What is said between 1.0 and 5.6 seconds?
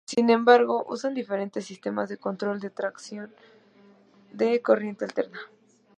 diferentes sistemas de control de tracción de corriente alterna.